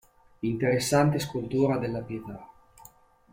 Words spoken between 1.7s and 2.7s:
della Pietà.